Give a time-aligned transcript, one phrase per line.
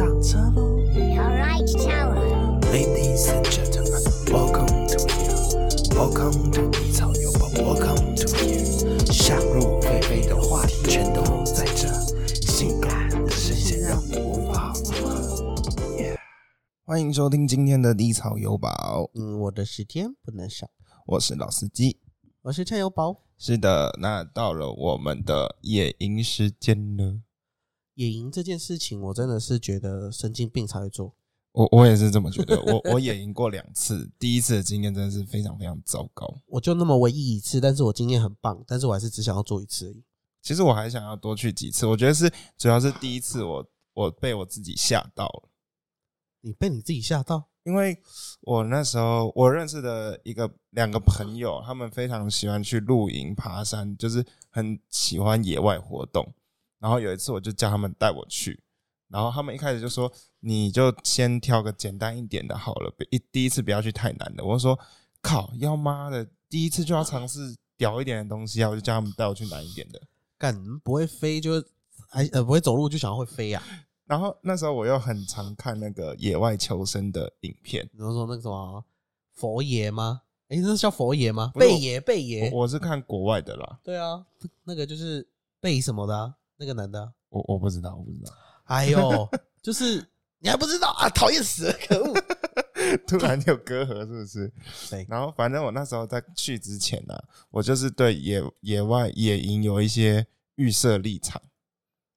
[0.00, 4.00] 上车喽 Alright, Tower.，Ladies and gentlemen,
[4.32, 5.36] welcome to here,
[5.94, 9.12] welcome to 低草有宝，welcome to here。
[9.12, 11.86] 想入非非的话题全都在这，
[12.50, 15.54] 性感的声线让你无法负荷。
[15.98, 16.16] Yeah
[16.86, 20.70] 欢迎收听今天的低草有宝，嗯，我的时间不能少。
[21.04, 21.98] 我是老司机。
[22.40, 23.18] 我是菜油宝。
[23.36, 27.20] 是的，那到了我们的夜营时间了。
[28.00, 31.14] 野营这件事情，我真的是觉得神经病才会做。
[31.52, 36.40] 我我也是这么觉得，我我野营过两次，第一次的经验真的是非常非常糟糕。
[36.46, 40.02] 我就那么唯一一次，但是我经验很棒，但是我还是只想要做一次而已。
[40.40, 45.50] 其实我还想要多去几次，我觉得是主要是第一次我我被我自己吓到了，
[46.40, 47.50] 你被你自己吓到？
[47.64, 47.98] 因为
[48.40, 56.32] 我那时候我认识的一个两个朋友，他们非常喜欢去露营、爬山，就是很喜欢野外活动。
[56.80, 58.60] 然后有一次我就叫他们带我去，
[59.08, 64.44] 然后他们一开始就说你就先挑个简单一点的好了，一第一次不要去太难的。
[64.44, 64.78] 我就说
[65.20, 68.70] 靠，要妈的，第一次就要尝试屌一点的东西啊！
[68.70, 70.00] 我就叫他们带我去难一点的。
[70.38, 71.62] 干不会飞就
[72.08, 73.62] 还呃不会走路就想要会飞啊？
[74.06, 78.84] 然后那时候我又很常看那个野外求生的影片，比如说那个什么
[79.34, 80.22] 佛爷吗？
[80.48, 81.52] 诶，那是叫佛爷吗？
[81.54, 82.50] 贝爷贝爷。
[82.50, 84.26] 我我是看国外的啦，对啊，
[84.64, 85.28] 那个就是
[85.60, 88.30] 贝什么的啊、那个男的啊、我我不知道，我不知道。
[88.64, 89.28] 哎呦，
[89.62, 90.06] 就是
[90.40, 91.08] 你还不知道啊？
[91.08, 92.14] 讨厌死了，可恶！
[93.08, 94.52] 突然有隔阂是不是？
[94.90, 97.14] 对，然后反正我那时候在去之前呢、
[97.50, 101.40] 我就是对野野外野营有一些预设立场，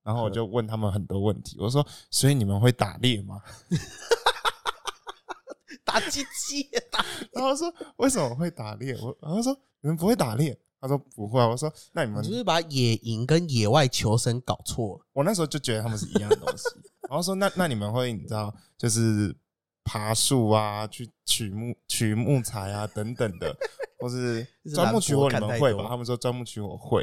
[0.03, 3.41] 然后我就问他们很多问题，我说：所以你们会打猎吗？
[5.85, 8.93] 打鸡鸡，打然后他说为什么会打猎？
[8.99, 10.57] 我然后说你们不会打猎？
[10.83, 11.47] 他说不会啊。
[11.47, 15.05] 我说那你们你就是把野营跟野外求生搞错了。
[15.13, 16.67] 我那时候就觉得他们是一样的东西，
[17.07, 19.33] 然后说那那你们会你知道就是
[19.85, 23.55] 爬树啊，去取木取木材啊等等的，
[23.97, 25.85] 或是 是钻木取火你们会吧？
[25.87, 27.01] 他们说钻木取火会，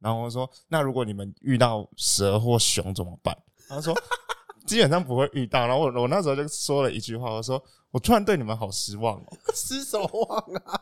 [0.00, 3.36] 然后我说那如果你们遇到蛇或熊怎么办？
[3.68, 3.94] 他说
[4.66, 5.66] 基本上不会遇到。
[5.66, 7.62] 然后我我那时候就说了一句话，我说
[7.92, 9.26] 我突然对你们好失望哦。
[9.54, 10.80] 失手望啊！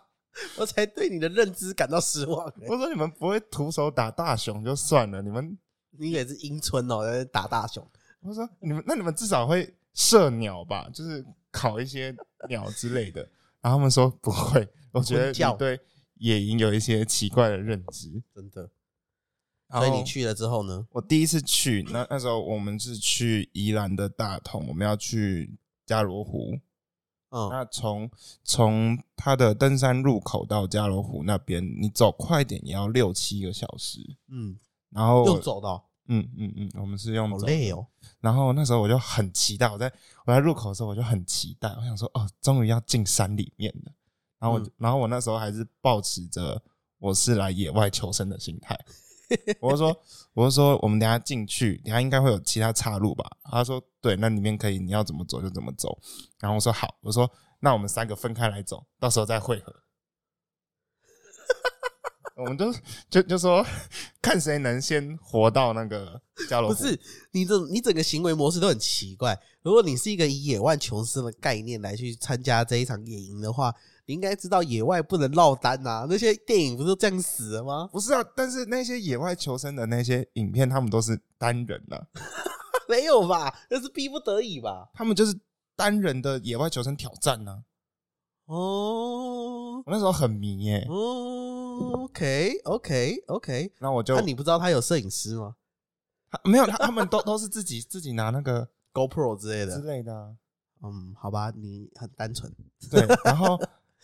[0.57, 2.67] 我才对你的认知感到失望、欸。
[2.69, 5.59] 我说你们不会徒手打大熊就算了，你们
[5.91, 7.87] 你也是阴村哦，在打大熊。
[8.21, 12.15] 我说你们那你们至少会射鸟吧，就是烤一些
[12.49, 13.21] 鸟之类的。
[13.61, 15.79] 然后他们说不会，我觉得你对
[16.15, 18.23] 野营有一些奇怪的认知。
[18.35, 18.71] 真的。
[19.71, 20.87] 所以你去了之后呢？
[20.93, 26.59] 我第一次去，那那时候我们是去宜兰的大同，我们要去加罗湖。
[27.31, 28.11] 嗯，那从
[28.43, 34.01] 从它的登山入口到加罗湖那边，你走快点也要六七个小时。
[34.29, 34.57] 嗯，
[34.91, 37.87] 然后又走到，嗯嗯嗯，我们是用走的好累哦。
[38.21, 39.93] 然后那时候我就很期待，我在
[40.25, 43.93] 我在入口的时候我就很期待，我想说哦，终于要进山里面了。
[44.39, 46.63] 然后我、嗯然后我那时候还是抱持着
[46.99, 48.79] 我是来野外求生的心态，
[49.61, 49.97] 我就说
[50.33, 53.25] 我就说我们等下进去，等下应该会有其他岔路吧？
[53.51, 55.99] 他说对，那里面可以，你要怎么走就怎么走。
[56.41, 57.31] 然后我说好，我说
[57.61, 59.75] 那我们三个分开来走，到时候再汇合。
[62.37, 62.73] 我们就
[63.11, 63.67] 就就说
[64.23, 66.73] 看谁能先活到那个加罗。
[66.73, 66.99] 不是
[67.33, 69.37] 你这你整个行为模式都很奇怪。
[69.63, 73.75] 如果你是一个以野外求生的概念来去参加这一场野营的话，
[74.09, 77.87] 你应该知道野外不能落单呐、那些电影不是都这样死的吗？
[77.93, 82.01] 不是啊，但是那些野外求生的那些影片，他们都是单人呐、
[82.89, 83.55] 没有吧？
[83.69, 84.89] 那是逼不得已吧？
[84.95, 85.39] 他们就是
[85.77, 87.63] 单人的野外求生挑战呐、
[88.47, 95.55] 哦我那时候很迷耶、哦，OK OK OK，然后我就那、你不知道他有摄影师吗
[96.31, 99.87] 他没有他他们都都是自己自己拿那个？GoPro 之类的之的。
[99.93, 100.35] 类的、啊，
[100.83, 102.51] 嗯，好吧，你很单纯。
[102.91, 103.07] 对。
[103.25, 103.59] 然后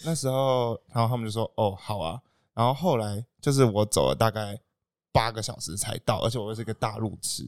[0.04, 2.20] 那时候，然后他们就说：“哦，好啊。”
[2.54, 4.58] 然后后来就是我走了大概
[5.12, 7.44] 八个小时才到，而且我又是一个大路痴。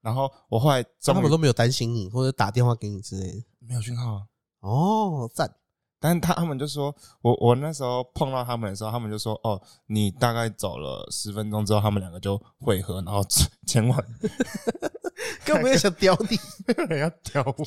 [0.00, 3.44] 然后我后来他们都没有担心你，或者打电话给你之类的。
[3.58, 4.22] 没有讯号啊。
[4.60, 5.52] 哦，赞。
[5.98, 13.24] 但是他他们就说，我我那时候碰到他们的时候，他们就说，哦，你大概走了十分钟之后，他们两个就汇合，然后
[13.66, 13.98] 前往，
[15.44, 16.36] 根本没有想屌你，
[16.68, 17.64] 没有人要屌我。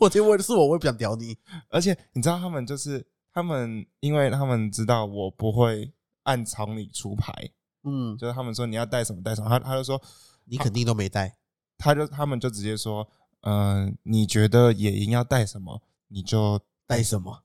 [0.00, 1.38] 我觉得我是我，我也不想屌你。
[1.70, 3.06] 而且你知道，他们就是
[3.36, 5.92] 他们，因为他们知道我不会
[6.22, 7.50] 按常理出牌，
[7.84, 10.00] 嗯，就是他们说你要带什么带什么，他他就说，
[10.46, 11.36] 你肯定都没带。
[11.76, 13.06] 他就他们就直接说，
[13.42, 17.42] 嗯、你觉得野营要带什么，你就带什么？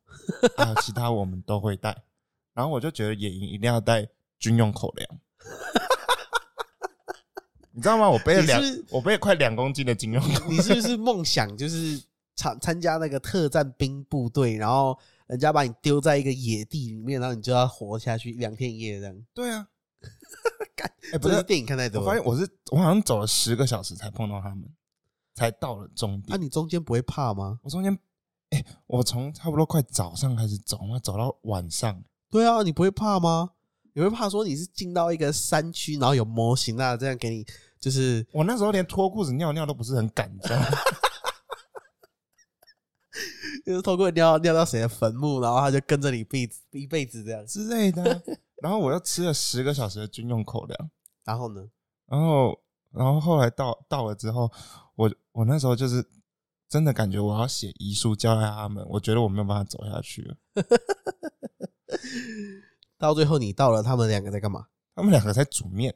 [0.56, 2.04] 啊，其他我们都会带。
[2.54, 4.08] 然后我就觉得野营一定要带
[4.40, 5.20] 军用口粮。
[7.74, 8.10] 你知道吗？
[8.10, 8.62] 我背了两，
[8.92, 12.02] 我背了快两公斤的军用口你是不是梦想就是
[12.38, 14.98] 参参加那个特战兵部队，然后
[15.32, 19.16] 人家把你丢在一个野地里面，然后你就要活下去两天一夜这样？
[19.34, 19.66] 对啊，
[20.76, 22.02] 干哎、不是，不是电影看太多。
[22.02, 24.70] 我发现我是我好像走了十个小时才碰到他们，
[25.34, 26.42] 才到了终点那、点。
[26.46, 27.58] 你中间不会怕吗？
[27.64, 27.98] 我中间，
[28.50, 32.04] 哎、我从差不多快早上开始走，我走到晚上。
[32.30, 33.52] 对啊，你不会怕吗？
[33.94, 37.46] 你会怕说你是进到一个山区，然后有模型啊，这样给你
[37.80, 40.68] 就是我那时候连脱裤子尿尿都不是很敢，你知道吗？
[43.66, 47.46] 就是透过尿尿到谁的坟墓，然后他就跟着你一辈子一辈子这样。
[47.46, 48.22] 之类的啊。
[48.62, 50.92] 然后我又吃了十个小时的军用口粮，
[51.24, 51.68] 然后呢？
[52.06, 52.60] 然后，
[52.92, 54.52] 然后后来到到了之后，
[54.96, 56.06] 我我那时候就是
[56.70, 60.36] 真的感觉我要写遗书交代他们，我觉得我没有办法走下去了。
[63.00, 64.68] 到最后你到了，他们两个在干嘛？
[64.94, 65.96] 他们两个在煮面，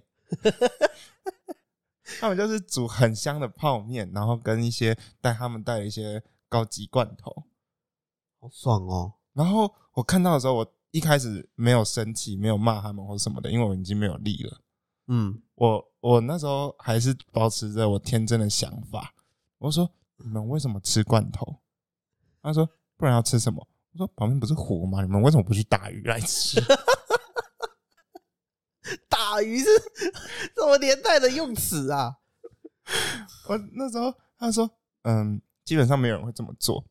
[2.19, 7.43] 他们就是煮很香的泡面，然后跟一些带他们带了一些高级罐头。
[8.45, 9.11] 好爽哦！
[9.33, 14.61] 然后我看到的时候，我一开始没有生气，没有骂他们或什么的，因为我已经没有力了。
[15.07, 19.15] 嗯，我我那时候还是保持着我天真的想法，
[19.57, 21.59] 我说你们为什么吃罐头？
[22.43, 23.67] 他说不然要吃什么？
[23.93, 25.01] 我说旁边不是湖吗？
[25.01, 26.61] 你们为什么不去打鱼来吃？
[29.09, 32.17] 打鱼是什么年代的用词啊？
[33.49, 34.69] 我那时候他说
[35.01, 36.85] 嗯，基本上没有人会这么做。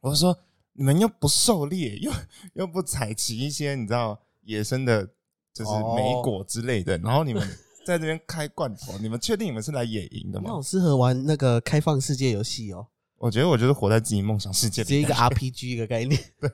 [0.00, 0.34] 我说
[0.78, 2.12] 你们又不狩猎，又
[2.54, 5.04] 又不采集一些你知道野生的，
[5.52, 7.42] 就是哦莓果之类的，然后你们
[7.84, 10.62] 在这边开罐头，你们确定你们是来野营的吗那好？
[10.62, 12.86] 适合玩那个开放世界游戏哦，
[13.16, 14.88] 我觉得我就是活在自己梦想世界里。
[14.88, 16.16] 直接一个 RPG 一个概念。
[16.38, 16.48] 对，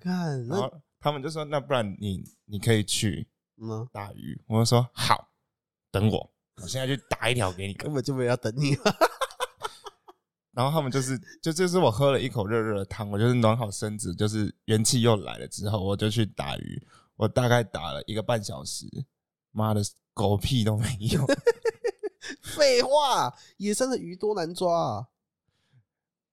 [0.00, 3.28] 看那然后他们就说：“那不然你你可以去
[3.62, 5.28] 嗯，打鱼。”我就说：“好，
[5.92, 6.28] 等我，
[6.60, 7.74] 我现在去打一条给你。
[7.74, 8.76] 根本就没有要等你。”
[10.52, 16.86] 然后他们就是 就就是我喝了一口热热的汤，我就是暖好身子，就是元气又来了之后，我就去打鱼。
[17.16, 18.86] 我大概打了一个半小时，
[19.50, 19.80] 妈的
[20.12, 21.24] 狗屁都没有。
[22.56, 25.06] 废话，野生的鱼多难抓啊！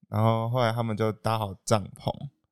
[0.08, 2.12] 然后后来他们就搭好帐篷，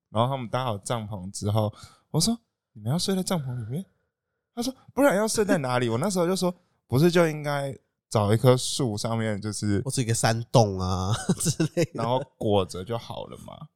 [0.10, 1.74] 然后他们搭好帐篷之后，
[2.12, 2.38] 我说
[2.74, 3.84] ：“你们要睡在帐篷里面？”
[4.54, 6.54] 他说：“不然要睡在哪里？”我那时候就说
[6.88, 7.76] ：“不是就应该
[8.10, 11.92] 找一棵树上面，就是或是一个山洞啊 之类的。
[11.94, 13.68] 然后裹着就好了嘛。”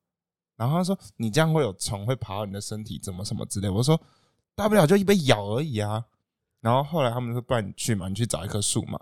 [0.58, 4.00] 然后他说：“你这样会有虫会爬到你的身体，怎么什么之类。”我说
[4.56, 6.06] ：“大不了就一被咬而已啊。”
[6.62, 9.00] 然后后来他们说：“不然你去嘛，你去找一棵树嘛。”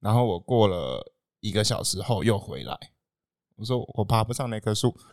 [0.00, 2.76] 然后我过了一个小时后又回来，
[3.54, 4.96] 我说：“我爬不上那棵树。”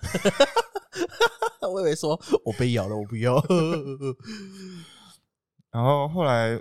[1.62, 3.36] 我以为说我被咬了，我不要。
[5.72, 6.60] 然后后来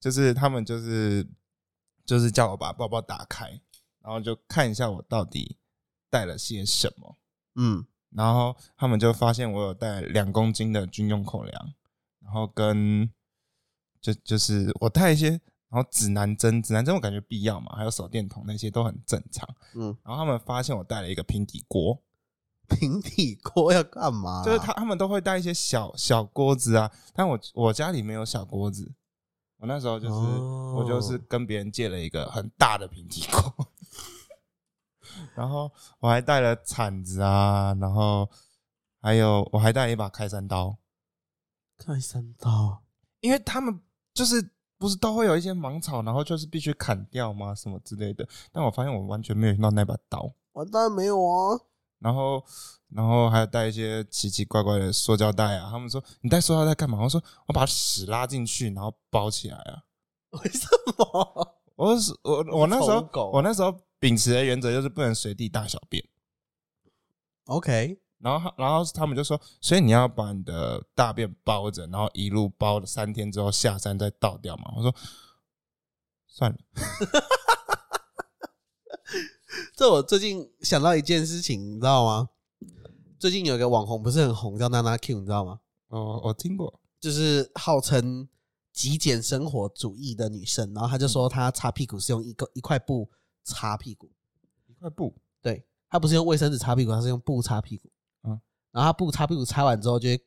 [0.00, 1.26] 就是他们就是
[2.10, 3.46] 就是叫我把包包打开，
[4.00, 5.56] 然后就看一下我到底
[6.10, 7.16] 带了些什么。
[7.54, 11.72] 嗯，然后他们就发现我有带两公斤的军用口粮，
[12.18, 13.08] 然后跟
[14.00, 15.28] 就就是我带一些，
[15.68, 19.48] 然后指南针，指南针我感觉必要嘛，还有手电筒那些都很正常。
[19.76, 22.02] 嗯，然后他们发现我带了一个平底锅，
[22.68, 24.42] 平底锅要干嘛？
[24.44, 28.92] 就是他他们都会带一些小小锅子啊，但我我家里没有小锅子，
[29.60, 33.68] 我那时候就是、哦我就是跟别人借了一个很大的平底锅，
[35.34, 38.28] 然后我还带了铲子啊，然后
[39.02, 40.78] 还有我还带了一把开山刀，
[41.76, 42.82] 开山刀。
[43.20, 43.80] 因为他们
[44.14, 47.52] 就是不是都会有一些芒草，然后就是必须砍掉吗？
[47.54, 50.32] 什么之类的，但我发现我完全没有用到那把刀。
[50.52, 51.60] 我当然没有啊，
[52.00, 52.44] 然后，
[52.88, 55.70] 然后还有带一些奇奇怪怪的塑胶袋啊。
[55.70, 57.00] 他们说你带塑胶袋干嘛？
[57.00, 59.82] 我说我把屎拉进去，然后包起来啊。
[60.42, 60.66] 为什
[60.98, 61.56] 么？
[61.76, 66.04] 我是我我那时候我那时候秉持的原则就是不能随地大小便。
[67.46, 74.72] OK，然后然后他们就说，所以你要把你的大便包着，然后一路包了三天之后下山再倒掉嘛。
[74.76, 74.94] 我说
[76.26, 76.58] 算了，
[79.74, 82.28] 这我最近想到一件事情，你知道吗？
[83.18, 85.60] 最近有一个网红不是很红，叫娜娜 Q，你知道吗？
[85.88, 88.28] 哦我听过，就是号称
[88.72, 93.10] 极简生活主义的女生，然后她就说她擦屁股是用一个一块布
[93.42, 94.10] 擦屁股，
[94.68, 97.90] 一块布，对，她不是用卫生纸擦屁股，她是用布擦屁股。
[98.22, 98.40] 嗯，
[98.70, 100.24] 然后她布擦屁股擦完之后就会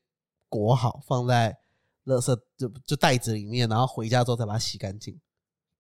[0.50, 1.58] 裹好，放在
[2.06, 5.18] 垃圾就就袋子里面，然后回家之后再把它洗干净。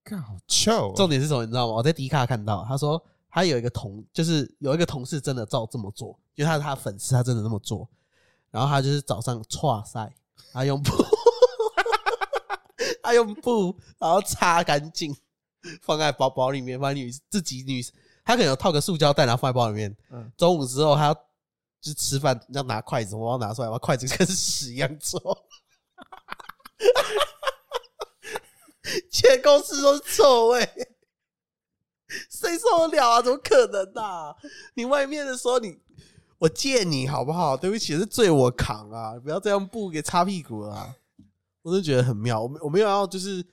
[0.03, 0.93] 看好臭、哦。
[0.95, 1.45] 重点是什么？
[1.45, 1.73] 你知道吗？
[1.73, 7.89] 我在迪卡看到，他说他有一个同，就是有一个同事真的照这么做，就他是他的粉丝，他真的那么做。
[8.51, 10.13] 然后他就是早上搓塞，
[10.53, 10.91] 他用布，
[13.01, 15.17] 他用布，然后擦干净，
[15.81, 17.83] 放在包包里面，放在女自己女，
[18.23, 19.97] 他可能有套个塑胶袋，然后放在包里面。
[20.11, 21.15] 嗯中午之后他要
[21.81, 25.17] 就吃饭要拿筷子，我要拿出来，把筷子跟屎一样臭。
[29.09, 30.69] 全公司都是臭味，
[32.29, 33.21] 谁受得了啊？
[33.21, 34.35] 怎么可能啊？
[34.75, 35.77] 你外面的时候你，
[36.37, 37.55] 我借你好不好？
[37.55, 39.19] 对不起，是罪我扛啊！
[39.19, 40.95] 不要这样布给擦屁股了啊！
[41.61, 42.41] 我真的觉得很妙。
[42.41, 43.45] 我没我没有要就是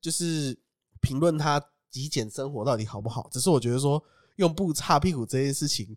[0.00, 0.58] 就是
[1.00, 4.02] 评论他极简生活到底好不好，只是我觉得说
[4.36, 5.96] 用布擦屁股这件事情，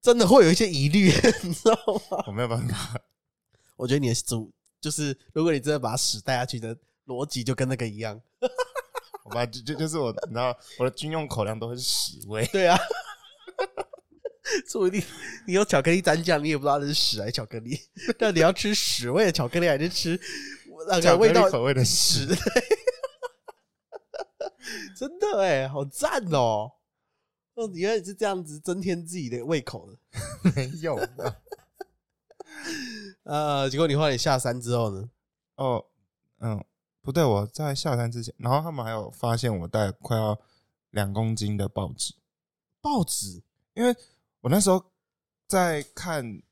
[0.00, 1.10] 真的会有一些疑虑，
[1.42, 1.74] 你知道
[2.10, 2.24] 吗？
[2.26, 3.00] 我没有办法。
[3.76, 6.76] 我觉得你的主就是，如果你真的把屎带下去的
[7.06, 8.20] 逻辑就跟那个一样，
[9.28, 12.46] 我把就就就是我，你知道我的军用口粮都是屎味。
[12.46, 12.78] 对啊，
[14.68, 15.02] 说不定
[15.46, 17.78] 你有巧克力蘸酱，你也不知道那是屎还是巧克力。
[18.18, 20.20] 但你要吃屎味的巧克力，还是吃
[20.88, 22.36] 那个味道口味的屎屎？
[24.96, 26.72] 真的哎，好赞哦！
[27.54, 29.98] 哦，原来你是这样子增添自己的胃口的。
[30.54, 31.36] 没有啊
[33.24, 35.08] 呃，结果你后来你下山之后呢？
[35.56, 35.84] 哦，
[36.40, 36.64] 嗯，
[37.06, 40.36] 不对，我在下山之前，然后他们还有发现我带快要
[40.90, 42.12] 两公斤的报纸，
[42.80, 43.40] 报纸
[43.74, 43.94] 因为
[44.40, 44.84] 我那时候
[45.46, 46.42] 在看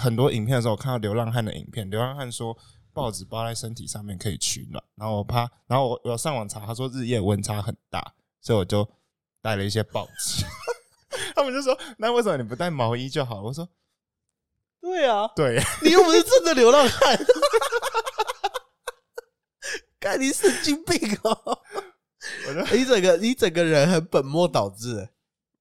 [0.00, 2.56] 很多影片的时候，我看到流浪汉的影片，流浪汉说
[2.94, 8.88] 报纸包在身体上面可以取暖，然后我怕，然后我我上网查，他说日夜温差很大，所以我就
[9.42, 10.42] 带了一些报纸。
[11.36, 13.68] 他们就说：“那为什么你不带毛衣就好？”我说
[14.80, 17.18] 对啊，：“对，你又不是真的流浪汉，
[20.00, 21.58] 看你神经病哦！
[22.72, 25.08] 你整个你整个人很本末倒置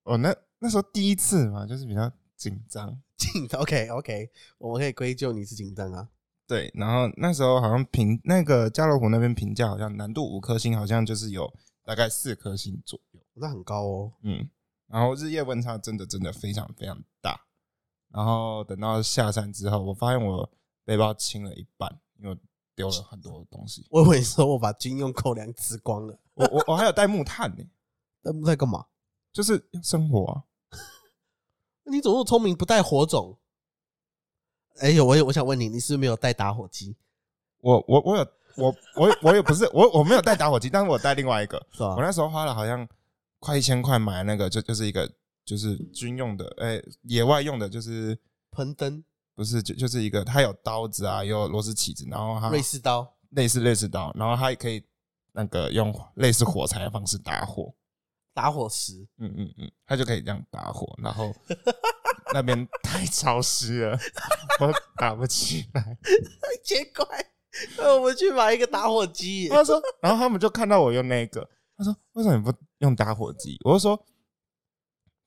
[0.03, 0.17] 哦。
[0.17, 4.29] 那那时候第一次嘛，就是比较紧张。”紧 OK OK，
[4.60, 6.08] 我们可以归咎你是紧张啊。
[6.46, 11.51] 对，然后那时候好像评那个加罗湖那边评价好像难度五颗星，好像就是有
[11.84, 13.20] 大概四颗星左右。
[13.34, 14.13] 那很高哦。
[14.22, 14.48] 嗯，
[14.88, 17.41] 然后日夜温差真的真的非常非常大。
[18.10, 20.50] 然后等到下山之后，我发现我
[20.86, 22.36] 背包轻了一半，因为我
[22.77, 23.86] 丢了很多东西。
[23.89, 27.63] 我以为你说我把军用口粮吃光了，我我我还有带木炭呢、
[28.22, 28.86] 那不在干嘛？
[29.34, 30.43] 就是生活啊。
[31.89, 33.38] 你怎么那么聪明，不带火种？
[34.79, 36.96] 哎呦，我也我想问你，你是不是没有带打火机？
[37.62, 41.57] 我我我有我我我也不是我我没有带打火机，但是我带另外一个。
[41.72, 42.01] 是吧我？
[42.01, 42.88] 那时候花了好像
[43.39, 45.12] 快一千块买那个，就就是一个
[45.43, 48.19] 就是军用的，哎、野外用的，就是
[48.51, 49.03] 喷灯、
[49.38, 54.84] 不是就就是一个，它有刀子啊，也有螺丝起子，然后它瑞士刀、类似类似刀，然后它也可以
[55.32, 57.72] 那个用类似火柴的方式打火，
[58.34, 61.32] 打火石，嗯嗯嗯，它就可以这样打火，然后
[62.34, 64.00] 那边太潮湿了，
[64.60, 65.82] 我打不起来。
[66.01, 67.06] 太奇怪。
[67.77, 69.48] 那我们去买一个打火机。
[69.50, 73.56] 他说，然后他们就看到我用那个，他说为什么你不用打火机？
[73.63, 74.03] 我就说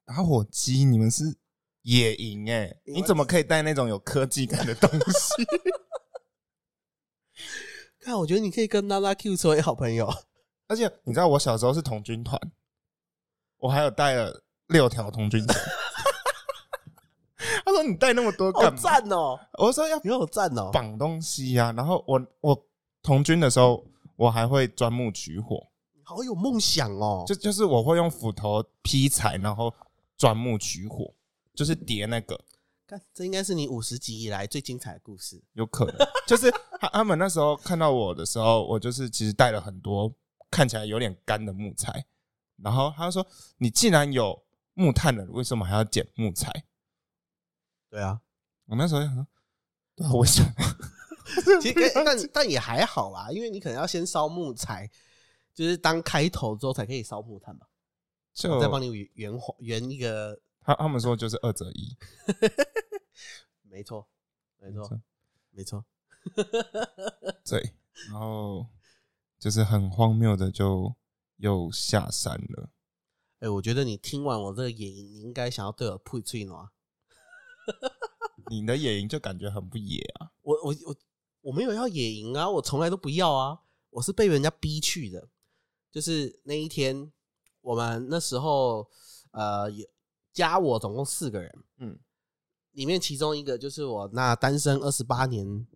[0.04, 1.36] 打火机你们是
[1.82, 5.44] 野营哎、你怎么可以带那种有科技感的东西？
[8.00, 10.12] 看，我觉得你可以跟拉拉 Q 成为好朋友。
[10.68, 12.40] 而且你知道我小时候是童军团，
[13.58, 15.58] 我还有带了六条童军团。
[17.64, 18.80] 他说你带那么多好干嘛？
[18.80, 19.38] 赞哦！
[19.58, 20.70] 我说要你好赞哦！
[20.72, 22.66] 绑东西呀、然后我我
[23.02, 23.84] 童军的时候，
[24.16, 25.66] 我还会钻木取火，
[26.04, 27.24] 好有梦想哦！
[27.26, 29.72] 就就是我会用斧头劈柴，然后
[30.16, 31.12] 钻木取火，
[31.54, 32.40] 就是叠那个，
[32.86, 35.42] 看，这应该是你五十集以来最精彩的故事。
[35.52, 40.14] 有可能就是他他们那时候看到我的时候，我就是其实带了很多
[40.50, 42.06] 看起来有点干的木材，
[42.56, 43.26] 然后他说
[43.58, 44.42] ：“你既然有
[44.74, 46.64] 木炭了，为什么还要捡木材
[47.88, 48.20] 对啊，？”
[48.66, 49.26] 我那时候想说
[49.96, 50.52] ：“对啊，为什么？”
[51.60, 54.90] 其实但但也还好啦，因为你可能要先烧木材，
[55.54, 57.66] 就是当开头之后才可以烧木炭嘛。
[58.32, 61.96] 就我再帮你圆圆圆一个，他他们说就是二择一，
[63.68, 64.08] 没错，
[64.58, 65.00] 没错，
[65.50, 65.84] 没错。
[67.44, 67.74] 对，
[68.08, 68.64] 然后
[69.36, 70.94] 就是很荒谬的就
[71.38, 72.70] 又下山了。
[73.40, 76.68] 哎、我觉得你听完我这个野营，你应该想要对我吐吹暖。
[78.48, 80.96] 你的野营就感觉很不野啊，我我我
[81.40, 85.28] 我没有要野营啊，我从来都不要啊，我是被人家逼去的。
[85.90, 87.10] 就是那一天，
[87.60, 88.88] 我们那时候
[89.32, 89.84] 呃，有
[90.40, 91.98] 加我总共四个人，嗯，
[92.72, 95.66] 里面其中一个就是我那单身二十八年，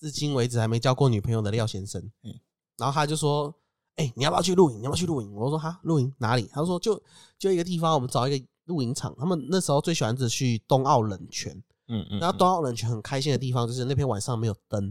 [0.00, 2.00] 至今为止还没交过女朋友的廖先生。
[2.22, 2.40] 嗯
[2.78, 3.54] 然后他就说
[3.96, 4.78] ：“哎、你要不要去露营？
[4.78, 7.02] 你要不要去露营？”我说：“哈，露营哪里？”他说：“就
[7.38, 9.14] 就一个地方，我们找一个露营场。
[9.18, 11.52] 他们那时候最喜欢是去冬奥冷泉。
[11.88, 14.84] 嗯嗯，然后冬奥冷泉很开心的地方就是那天晚上没有灯，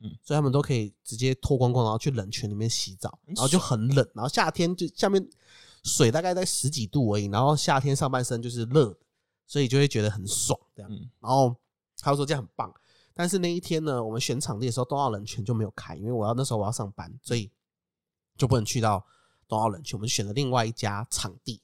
[0.00, 5.28] 嗯所以他们都可以直接脱光光，然后去冷泉里面洗澡，然后就很冷，然后夏天就下面
[5.84, 8.98] 水大概在十几度而已，然后夏天上半身就是热的，
[9.46, 10.90] 所以就会觉得很爽这样。
[10.90, 11.54] 嗯然后
[11.96, 12.74] 他就说这样很棒，
[13.14, 17.50] 但是那一天呢，我们选场地的时候，冬奥冷泉就没有开，因为我要那时候我要上班，所以
[18.36, 19.06] 就不能去到
[19.46, 21.62] 冬奥冷泉，我们选了另外一家场地。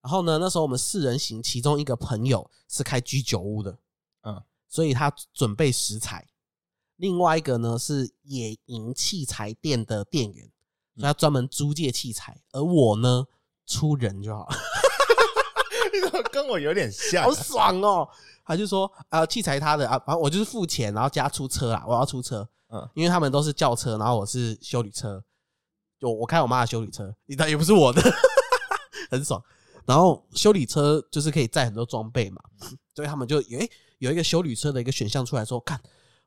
[0.00, 3.78] 然后呢，那时候我们四人行，其中一个朋友是开居酒屋的，
[4.22, 6.26] 嗯，所以他准备食材；
[6.96, 10.44] 另外一个呢是野营器材店的店员，
[10.96, 13.24] 所以他专门租借器材，而我呢
[13.72, 14.56] 出人就好了。
[15.92, 17.26] 你怎么跟我有点像啊？
[17.26, 18.08] 好爽哦！
[18.44, 25.22] 他就说啊，器材他的啊，反正我就是付钱，然后加出车啦，我要出车，嗯因为他们都是轿车，然后我是修理车，
[25.98, 28.02] 就我开我妈的修理车，你也不是我的，
[29.10, 29.42] 很爽。
[29.84, 32.40] 然后修理车就是可以载很多装备嘛，
[32.94, 35.80] 所以他们就诶、有一个修理车的一个选项出来说，看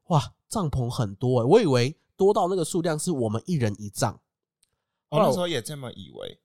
[0.08, 4.20] 哇帐篷很多、欸，我以为多到那个数量是我们一人一帐，
[5.10, 6.40] 我那时候也这么以为，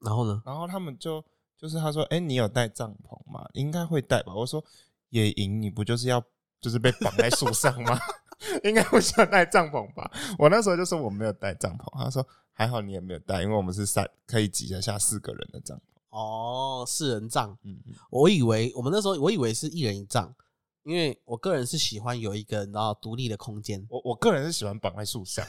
[0.00, 1.24] 然后呢，然后他们就
[1.56, 3.48] 就是他说，哎、你有带帐篷吗？
[3.52, 4.34] 应该会带吧。
[4.34, 4.64] 我说
[5.10, 6.22] 野营你不就是要
[6.60, 7.98] 就是被绑在树上吗？
[8.64, 10.10] 应该会需要带帐篷吧？
[10.38, 15.80] 我那时候就说我没有带帐篷，他说还好你也没有带，因为我们是三可以挤得下四个人的帐篷。
[16.08, 20.34] 哦，四人帐，嗯嗯，我以为我们那时候我以为是一人一帐，
[20.82, 25.46] 因为我个人是喜欢有一个你知道独立的空间，我我个人是喜欢绑在树上，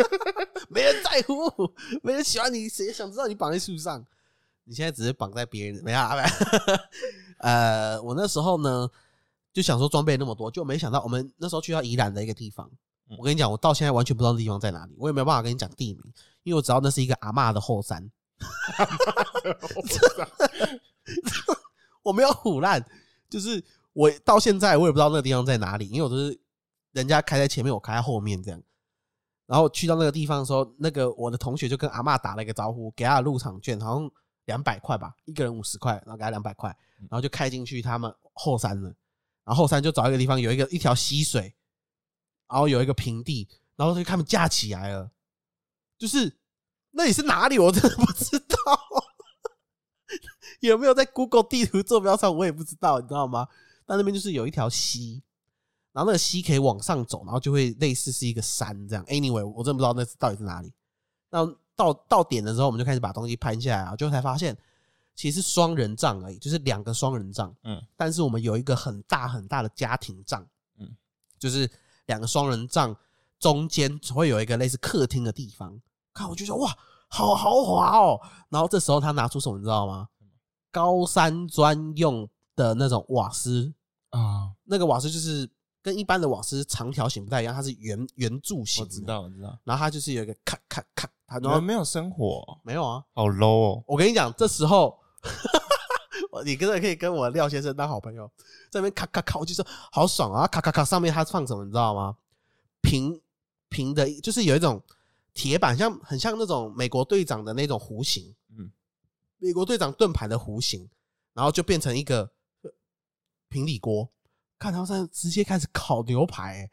[0.68, 1.50] 没人在乎，
[2.02, 4.04] 没人喜欢你，谁想知道你绑在树上？
[4.64, 6.14] 你现在只是绑在别人，没有啊。
[7.38, 8.88] 呃，我那时候呢
[9.52, 12.70] 就想说装备那么多，就没想到我们那时候去到宜兰的一个地方。
[13.10, 16.02] 嗯我跟你讲，我到现在完全不知道那地方在哪里，我也没有办法跟你讲地名，
[16.44, 18.10] 因为我知道那是一个阿嬷的后山。
[22.02, 22.82] 我没有唬烂，
[23.28, 26.40] 就是我到现在我也不知道那个地方在哪里，因为我都是
[26.92, 28.62] 人家开在前面，我开在后面这样。
[29.46, 34.10] 然后去到那个地方的时候，那个我的同学就跟阿嬷打了一个招呼，给他的入场券，好像
[34.46, 36.68] 两百块吧，一个人五十块，然后给他两百块，
[37.00, 38.94] 然后就开进去他们后山了。
[39.44, 41.54] 然后后山就找一个地方有一个一条溪水，
[42.48, 45.10] 然后有一个平地，然后就他们架起来了，
[45.98, 46.38] 就是
[46.92, 48.56] 那里是哪里，我真的不知道。
[50.60, 53.48] 有没有在 Google 地图坐标上，我也不知道，你知道吗？
[53.84, 55.22] 但那边就是有一条溪，
[55.92, 59.04] 然后那个溪可以往上走，然后就会类似是一个山这样。
[59.06, 60.72] Anyway，我真不知道那是到底是哪里。
[61.30, 64.56] 那到到点的时候，我们就开始把东西攀下来啊，就才发现
[65.14, 67.54] 其实双人帐而已，就是两个双人帐。
[67.64, 70.42] 嗯，但是我们有一个很大很大的家庭帐，
[70.78, 70.96] 嗯嗯，
[71.38, 71.70] 就是
[72.06, 72.96] 两个双人帐
[73.38, 75.80] 中间会有一个类似客厅的地方。
[76.14, 76.74] 看我就说哇，
[77.08, 78.20] 好豪华哦。
[78.48, 80.08] 然后这时候他拿出什么，你知道吗？
[80.70, 82.26] 高山专用
[82.56, 83.72] 的那种瓦斯，
[84.10, 85.48] 啊，那个瓦斯就是
[85.82, 88.84] 跟一般的瓦斯长条形不太一样，它是圆圆柱形。
[88.84, 89.00] 我知。
[89.02, 93.04] 道我知道，然后它就是有一个咔咔咔，它没有生火，没有啊。
[93.12, 93.84] 好 low 哦。
[93.86, 94.96] 我跟你讲，这时候
[96.44, 98.30] 你真的可以跟我廖先生当好朋友，
[98.70, 100.46] 在那边咔咔咔，我就说好爽啊！
[100.46, 102.16] 咔咔咔，上面它放什么你知道吗？
[102.80, 103.20] 平
[103.68, 104.82] 平的，就是有一种
[105.34, 108.70] 铁板，像很像那种美国队长的那种弧形，嗯，
[109.38, 110.88] 美国队长盾牌的弧形，
[111.32, 112.30] 然后就变成一个
[112.62, 112.70] 呃
[113.48, 114.08] 平底锅，
[114.62, 116.70] 看他们直接开始烤牛排、欸。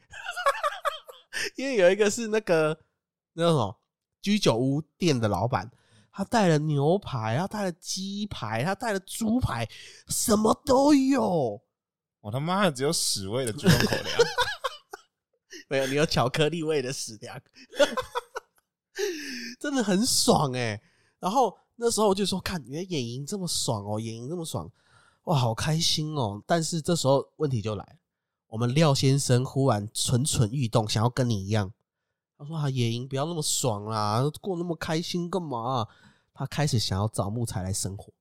[1.58, 2.78] 因为有一个是那个
[3.34, 3.80] 那叫什么
[4.22, 5.70] 居酒屋店的老板，
[6.12, 9.68] 他带了牛排，他带了鸡排，他带了猪排，
[10.10, 11.60] 什么都有。
[12.20, 14.20] 我他妈的只有屎味的猪肉口粮，
[15.70, 17.42] 没有，你有巧克力味的屎粮，
[19.60, 20.80] 真的很爽哎、
[21.20, 24.70] 然后那时候我就说，看，原来野营这么爽哦，野营这么爽，
[25.30, 26.42] 哇，好开心哦。
[26.48, 27.96] 但是这时候问题就来了，
[28.48, 31.72] 我们廖先生忽然蠢蠢欲动，想要跟你一样。
[32.36, 35.88] 他说：“啊，野营不要那么爽啦，过那么开心干嘛、
[36.34, 38.12] 他开始想要找木材来生活，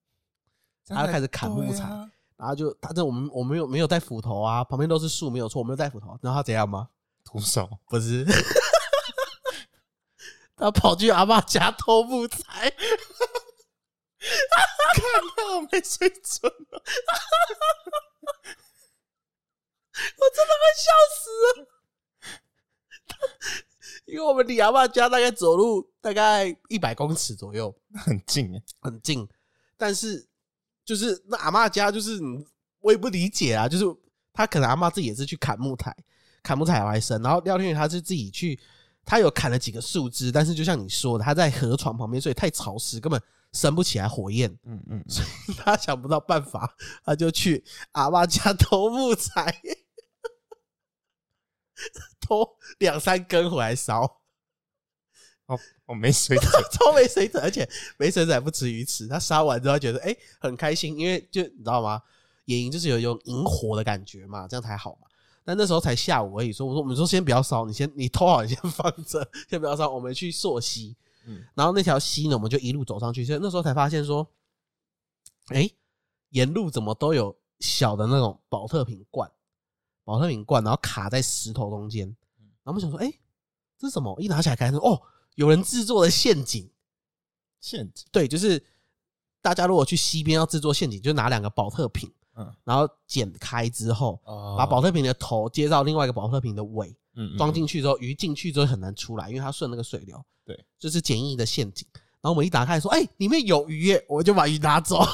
[0.87, 6.09] 他就开始砍木材啊然后就他这我们我没有没有带斧头啊，旁边都是树，没有错，我没有带斧头。
[6.21, 6.90] 然后他怎样吗？
[7.25, 7.66] 徒手。
[7.88, 8.27] 不是，
[10.57, 12.71] 他跑去阿爸家偷木材，
[14.95, 15.03] 看
[15.37, 16.83] 他好没水准哦。
[20.17, 20.87] 我真的快笑
[21.17, 21.67] 死了。
[24.07, 29.29] 因为我们离阿嬷家大概走路大概一百公尺左右，很近哎，很近，
[29.77, 30.27] 但是
[30.85, 32.47] 就是那阿嬷家就是嗯
[32.81, 33.85] 我也不理解啊，就是
[34.33, 35.95] 他可能阿嬷自己也是去砍木材，
[36.43, 38.59] 砍木材来生，然后廖天宇他是自己去，
[39.05, 43.21] 他有砍了几个树枝，但是就像你说的，他在河床旁边，所以太潮湿，根本
[43.52, 49.61] 生不起来火焰，嗯嗯，所以他想不到办法，他就去阿妈家偷木材，
[52.20, 54.20] 偷两三根回来烧，
[55.87, 59.08] 我没水准， 超没水准，而且没水准还不吃鱼吃。
[59.08, 62.02] 他杀完之后觉得哎、很开心，因为就你知道吗？
[62.44, 65.08] 野营就是有一种引火的感觉嘛，这样才好嘛。
[65.44, 70.94] 但那时候才下午而已，说我说我们说先不要烧，你先你偷好，你先放着，先不要烧，我们去溯溪。
[71.29, 73.25] 嗯然后那条溪呢，我们就一路走上去。
[73.25, 74.27] 所以那时候才发现说，
[75.49, 75.71] 哎、
[76.31, 79.31] 沿路怎么都有小的那种保特瓶罐，
[80.05, 82.07] 保特瓶罐，然后卡在石头中间。
[82.09, 83.12] 然后我们想说，哎、
[83.79, 84.19] 这是什么？
[84.21, 85.01] 一拿起来看，说哦，
[85.37, 86.71] 有人制作的陷阱。
[87.61, 88.64] 陷阱，对，就是
[89.41, 100.24] 大家如果去溪边要制作陷阱，就拿两个保特瓶，嗯，然后剪开之后，哦把保特瓶的头接到另外一个保特瓶的尾，嗯装进去之后，鱼进去之后很难出来，因为它顺那个水流。
[100.46, 101.87] 对，就是简易的陷阱。
[102.20, 105.04] 然后我们一打开说：“哎、里面有鱼耶！”我就把鱼拿走，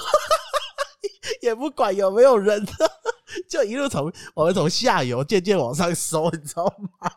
[1.43, 2.65] 也不管有没有人，
[3.49, 6.65] 就一路从我们从下游渐渐往上收，你知道
[7.01, 7.11] 吗？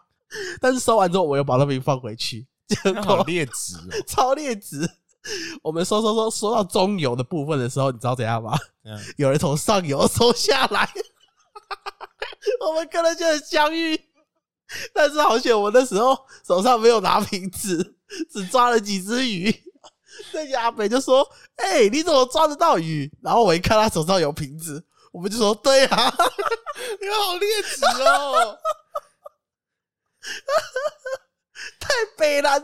[0.60, 4.90] 但是收完之后，我又把那瓶放回去，结那好果劣质哦，超劣质。
[5.62, 8.58] 我们收收收收到中游的部分的时候，你知道怎样吗？
[9.18, 10.90] 有人从上游收下来，
[12.66, 14.07] 我们跟人就很相遇。
[14.94, 17.96] 但是好险，我那时候手上没有拿瓶子，
[18.32, 19.64] 只抓了几只鱼。
[20.34, 21.28] 那个阿北就说
[21.58, 26.14] ：“哎、你怎么抓得到鱼？”然后我一看他手上有瓶子，我们就说：“对啊，
[27.00, 28.58] 你好劣质哦，
[31.80, 32.60] 太北了。”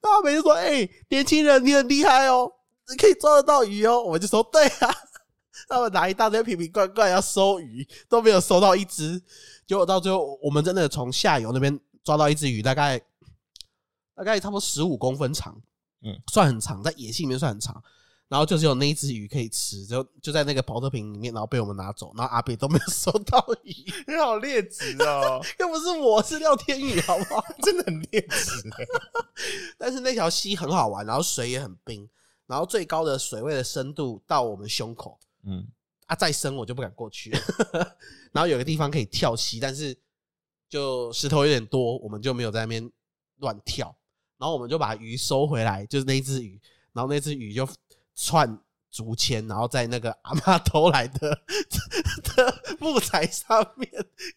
[0.00, 2.50] 那阿北就说：“哎、年轻人，你很厉害哦，
[2.88, 4.94] 你可以抓得到鱼哦。”我们就说：“对啊。”
[5.68, 9.22] 他们拿一大堆瓶瓶罐罐要收鱼，都没有收到一只。
[9.70, 13.00] 结果到最后，我们真的从下游那边抓到一只鱼，大概
[14.16, 15.56] 大概差不多十五公分长，
[16.02, 17.80] 嗯，算很长，在野性里面算很长。
[18.26, 23.72] 然后就只有那一只鱼可以吃，就就在那个保特瓶里面，然后被我们拿走，然后阿北都没有收到鱼，
[24.08, 27.40] 你好劣质哦， 又不是我是廖天宇，好不好？
[27.62, 28.86] 真的很劣质欸。
[29.78, 32.08] 但是那条溪很好玩，然后水也很冰，
[32.48, 35.16] 然后最高的水位的深度到我们胸口。
[35.44, 35.64] 嗯，
[36.10, 37.40] 啊，再深我就不敢过去了。
[38.32, 39.96] 然后有个地方可以跳溪，但是
[40.68, 42.90] 就石头有点多，我们就没有在那边
[43.36, 43.96] 乱跳。
[44.36, 46.60] 然后我们就把鱼收回来，就是那只鱼，
[46.92, 47.68] 然后那只鱼就
[48.16, 48.58] 串
[48.90, 51.30] 竹签，然后在那个阿妈偷来的
[52.24, 53.88] 的木材上面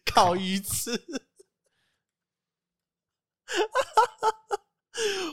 [0.04, 0.92] 烤鱼吃。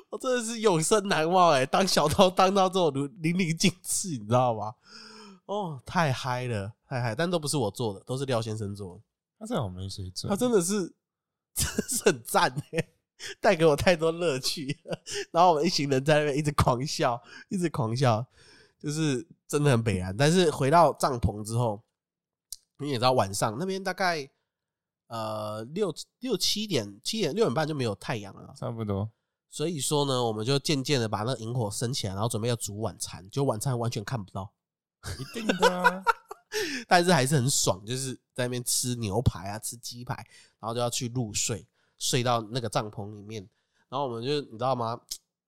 [0.09, 4.73] 我真的是永生难忘哎、当小偷当到这种淋漓尽致，你知道吗？
[5.45, 7.13] 哦，太嗨了，太嗨！
[7.13, 9.01] 但都不是我做的，都是廖先生做的。
[9.39, 10.93] 他这好没水准，他真的是，
[11.53, 12.89] 真的是很赞哎，
[13.41, 14.79] 带给我太多乐趣。
[15.31, 18.25] 然后我们一行人在那边一直狂笑，一直狂笑，
[18.79, 20.15] 就是真的很北然。
[20.15, 21.81] 但是回到帐篷之后，
[22.77, 24.29] 你也知道晚上那边大概
[25.07, 29.11] 呃六六七点七点六点半就没有太阳了，差不多。
[29.49, 34.49] 所以说呢，我们就渐渐的把那个萤火升起来，然后准备要煮晚餐，就晚餐完全看不到。
[35.19, 36.03] 一定的啊，
[36.87, 40.15] 但是还是很爽，就是在那边吃牛排啊，吃鸡排，
[40.59, 43.41] 然后就要去入睡，睡到那个帐篷里面，
[43.89, 44.99] 然后我们就你知道吗？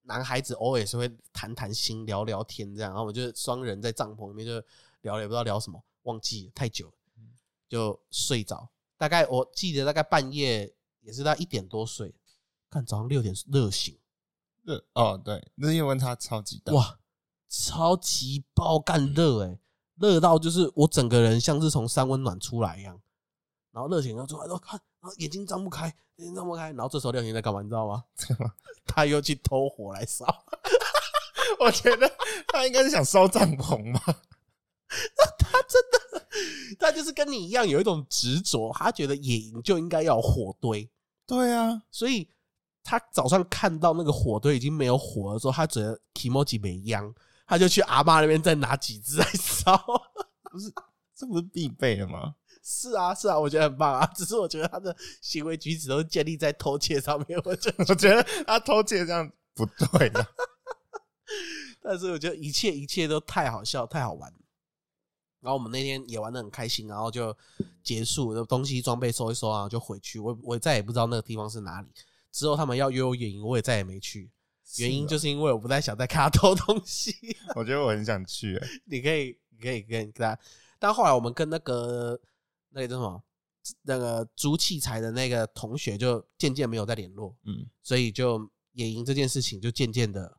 [0.06, 4.62] 男孩子偶尔也是会谈谈心、聊聊天这样，然后我们就双人在帐篷里面就
[5.02, 6.94] 聊了，也不知道聊什么，忘记了太久了，
[7.70, 8.70] 就睡着。
[8.98, 12.14] 大概我记得大概半夜也是到一点多睡，
[12.70, 13.98] 看早上六点热醒，
[14.64, 17.00] 热哦，对，日夜温差超级大，哇，
[17.56, 19.60] 超级爆干热哎、
[20.00, 23.00] 热到就是我整个人像是从三温暖出来一样，
[23.72, 25.86] 然后热醒了出来，然后看，然后眼睛张不开，
[26.16, 27.62] 眼睛张不开，然后这时候廖婷在干嘛？
[27.62, 28.04] 你知道吗？
[28.88, 30.26] 他又去偷火来烧，
[31.62, 32.12] 我觉得
[32.48, 34.02] 他应该是想烧帐篷吧，
[35.38, 36.28] 他真的，
[36.80, 40.90] 他就是跟你一样有一种执着，他觉得野营就应该要有火堆，
[41.28, 42.28] 对啊，所以
[42.84, 47.14] 他早上看到那个火堆已经没有火的时候，他觉得 Kimoji 没央，
[47.46, 49.78] 他就去阿妈那边再拿几支来烧。
[50.52, 50.72] 不是，
[51.16, 52.36] 这不是必备的吗？
[52.64, 54.06] 是啊，是啊，我觉得很棒啊。
[54.16, 57.86] 只是我觉得他的行为举止都是建立在偷窃上面， 我觉得。
[57.90, 60.26] 我觉得他偷窃这样不对的，
[61.82, 64.38] 但是我觉得一切一切都太好笑，太好玩了。
[65.42, 67.36] 然后我们那天也玩的很开心，然后就
[67.84, 70.18] 结束，东西装备收一收啊，就回去。
[70.20, 71.88] 我我再也不知道那个地方是哪里。
[72.32, 74.32] 之后他们要约我野营，我也再也没去。
[74.78, 77.12] 原因就是是因为我不太想再看他 偷东西。
[77.50, 80.38] 哦我觉得我很想去、欸， 你可以，你可以跟跟他。
[80.80, 82.20] 但后来我们跟那个
[82.70, 83.24] 那个叫什么，
[83.84, 90.38] 那个租器材的那个同学就渐渐没有再联络，嗯，所以就野营这件事情就渐渐的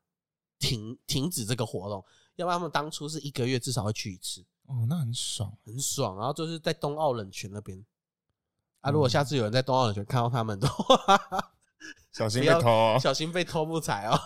[0.59, 2.05] 停停止这个活动。
[2.37, 6.17] 要不然他们当初是一个月至少会去一次，哦，那很爽很爽。
[6.19, 7.83] 然后就是在冬奥冷泉那边，
[8.81, 11.17] 啊，如果下次有人在冬奥冷泉看到他们的话，
[12.15, 12.99] 小心被偷哦。
[13.01, 14.19] 小心被偷木材哦。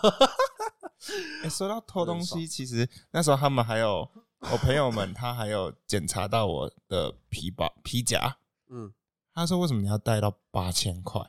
[1.43, 4.09] 哎， 说到偷东西，其实那时候他们还有
[4.51, 8.37] 我朋友们，他还有检查到我的皮包皮夹，
[8.69, 8.93] 嗯，
[9.33, 11.21] 他说为什么你要带到八千块？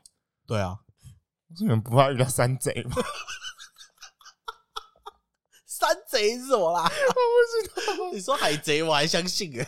[0.47, 0.79] 对啊，
[1.49, 2.97] 我说你们不怕遇到山贼吗？
[5.67, 6.83] 山贼是什么啦？
[6.85, 6.93] 我不
[7.49, 8.13] 知道。
[8.13, 9.67] 你说海贼，我还相信哎。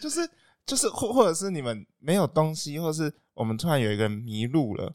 [0.00, 0.28] 就是
[0.66, 4.94] 就是或或者是你们没有东西，或是我们突然有一个人迷路了，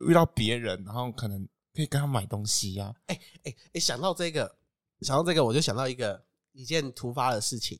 [0.00, 4.56] 遇到别人，然后可能可以跟他买东西呀、哎哎哎，想到这个，
[5.00, 7.78] 想到这个，我就想到一个一件突发的事情。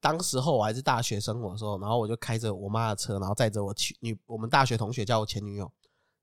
[0.00, 5.70] 当时候我还是大学生活的时候，然后我就开着我妈的车，然后载着我去女我们大学同学叫我前女友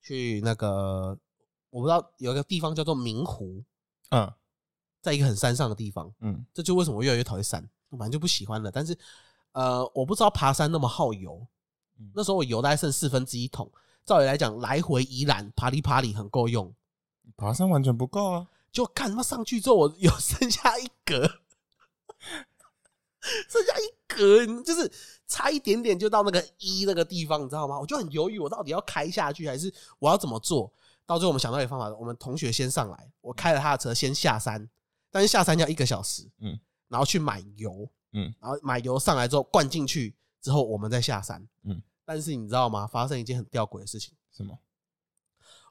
[0.01, 1.17] 去那个
[1.69, 3.63] 我不知道有一个地方叫做明湖，
[4.11, 4.31] 嗯。
[5.01, 6.11] 在一个很山上的地方。
[6.21, 6.43] 嗯。
[6.53, 8.71] 这就为什么我越来越讨厌山，我反正就不喜欢了。
[8.71, 8.97] 但是
[9.51, 11.45] 呃，我不知道爬山那么耗油。
[11.99, 13.71] 嗯，那时候我油大概剩四分之一桶，
[14.05, 16.73] 照理来讲来回宜兰爬里爬里很够用。
[17.35, 18.47] 爬山完全不够啊。
[18.71, 21.21] 就看他妈上去之后，我有剩下一格，
[23.49, 24.91] 剩下一格，就是
[25.25, 27.79] 差一点点就到那个一那个地方，你知道吗？
[27.79, 30.71] 我就很犹豫，我到底要开下去还是我要怎么做？
[31.05, 34.69] 到最后我们想到一个方法，我们同学先上来，我开了他的车先下山，
[35.09, 42.85] 但是下山要一个小时，嗯，然后去买油，嗯，然后买油上来之后灌进去之后，我们再下山，嗯，但是你知道吗？
[42.87, 44.13] 发生一件很吊诡的事情。
[44.31, 44.57] 什么？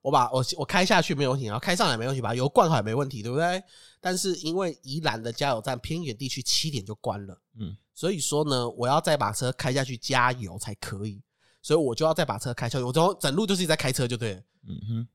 [0.03, 3.63] 我把我我开下去没有问题，然后开上来没问题，把油灌好也没问题，对不对？
[4.01, 11.23] 但是因为宜兰的加油站偏远地区七点就关了，嗯，所以说呢，我要再把车开下去加油才可以，
[11.63, 14.41] 所以我就要再把车开下去，我整整路就是一直在开车就对了。
[14.69, 15.09] 嗯哼，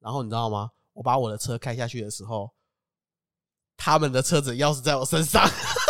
[0.00, 0.72] 然后你知道吗？
[0.92, 2.52] 我把我的车开下去的时候，
[3.76, 5.48] 他们的车子钥匙在我身上，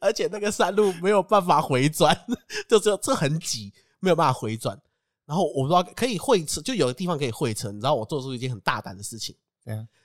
[0.00, 2.16] 而且那个山路没有办法回转，
[2.68, 4.80] 就只有这很挤，没有办法回转。
[5.24, 7.72] 然后我不知道可以会车，就有的地方可以会车。
[7.72, 9.36] 你知道我做出一件很大胆的事情，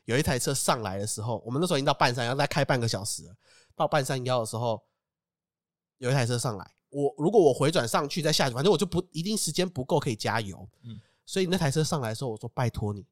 [0.05, 3.35] 有一台车上来的时候，我们那时候已经到半山腰，再开半个小时了。
[3.75, 4.81] 到半山腰的时候，
[5.99, 10.67] 有一台车上来，我如果我回转上去再下去，反正我就不一定时间不够可以加油。
[10.83, 13.05] 嗯所以那台车上来的时候，我说拜托你，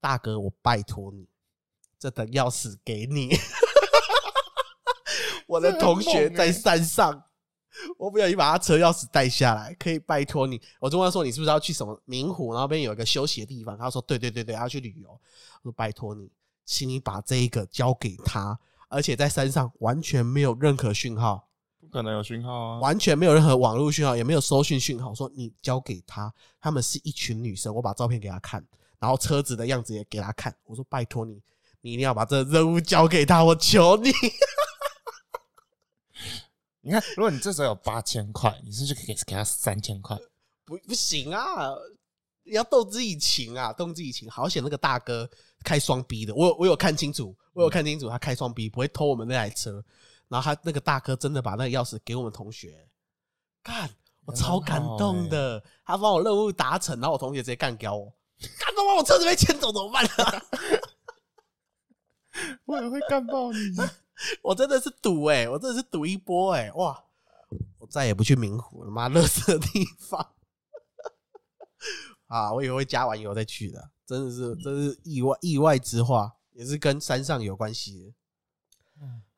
[0.00, 1.28] 大哥，我拜托你，
[1.98, 3.30] 这等钥匙给你。
[5.48, 7.24] 我的同学在山上，
[7.96, 10.60] 我不小心把他车钥匙带下来，可以拜托你。
[10.78, 12.52] 我就问他说：“你是不是要去什么明湖？
[12.52, 15.08] 然后那边有一个休息的地方？”他说：“对对对对，要去旅游。”
[15.62, 16.30] 我说：“拜托你，
[16.66, 18.58] 请你把这一个交给他，
[18.88, 21.48] 而且在山上完全没有任何讯号，
[21.80, 22.78] 不可能有讯号啊。
[22.80, 25.14] 完全没有任何网络讯号，也没有收讯讯号。
[25.14, 26.30] 说你交给他，
[26.60, 28.62] 他们是一群女生，我把照片给他看，
[28.98, 30.54] 然后车子的样子也给他看。
[30.64, 31.40] 我说拜托你，
[31.80, 34.12] 你一定要把这个任务交给他，我求你。
[36.80, 40.16] 你看，如果你这时候有八千块，你是不是可以给他三千块？
[40.64, 41.74] 不不行啊，
[42.44, 44.30] 你要动之以情啊，动之以情。
[44.30, 45.28] 好险那个大哥
[45.64, 49.84] 开双 B 的，我有我有看清楚，我有看清楚他开双 B 不会偷我们那台车。
[50.28, 52.86] 然后他那个大哥真的把那个钥匙给我们同学，
[53.62, 53.88] 干，
[54.26, 55.64] 我超感动的。
[55.84, 58.12] 他帮我任务达成，然后我同学直接干掉我，
[58.58, 60.42] 干到我车子被牵走怎么办、啊？
[62.66, 63.58] 我也会干爆你。
[64.42, 67.04] 我真的是赌哎、我真的是赌一波哎、哇！
[67.78, 70.34] 我再也不去明湖了，妈，乐色的地方
[72.26, 72.52] 啊！
[72.52, 78.14] 我以为会加完油再去的，真的是，真是意外意外之话，也是跟山上有关系